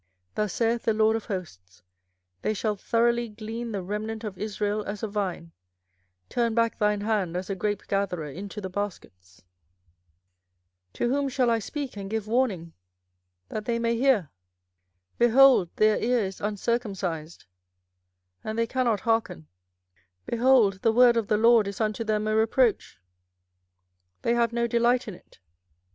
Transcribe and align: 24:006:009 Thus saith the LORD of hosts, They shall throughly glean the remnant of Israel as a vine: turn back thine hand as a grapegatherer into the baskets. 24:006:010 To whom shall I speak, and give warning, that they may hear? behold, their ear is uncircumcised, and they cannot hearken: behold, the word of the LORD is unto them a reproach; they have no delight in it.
24:006:009 0.31 0.33
Thus 0.35 0.53
saith 0.53 0.83
the 0.83 0.93
LORD 0.95 1.15
of 1.15 1.25
hosts, 1.25 1.83
They 2.41 2.53
shall 2.55 2.75
throughly 2.75 3.29
glean 3.29 3.71
the 3.71 3.83
remnant 3.83 4.23
of 4.23 4.35
Israel 4.35 4.83
as 4.85 5.03
a 5.03 5.07
vine: 5.07 5.51
turn 6.27 6.55
back 6.55 6.79
thine 6.79 7.01
hand 7.01 7.37
as 7.37 7.51
a 7.51 7.55
grapegatherer 7.55 8.33
into 8.33 8.59
the 8.59 8.67
baskets. 8.71 9.43
24:006:010 10.93 10.93
To 10.93 11.09
whom 11.09 11.29
shall 11.29 11.51
I 11.51 11.59
speak, 11.59 11.97
and 11.97 12.09
give 12.09 12.25
warning, 12.25 12.73
that 13.49 13.65
they 13.65 13.77
may 13.77 13.95
hear? 13.95 14.31
behold, 15.19 15.69
their 15.75 15.99
ear 15.99 16.25
is 16.25 16.41
uncircumcised, 16.41 17.45
and 18.43 18.57
they 18.57 18.65
cannot 18.65 19.01
hearken: 19.01 19.45
behold, 20.25 20.81
the 20.81 20.91
word 20.91 21.15
of 21.15 21.27
the 21.27 21.37
LORD 21.37 21.67
is 21.67 21.79
unto 21.79 22.03
them 22.03 22.27
a 22.27 22.35
reproach; 22.35 22.97
they 24.23 24.33
have 24.33 24.51
no 24.51 24.65
delight 24.65 25.07
in 25.07 25.13
it. 25.13 25.37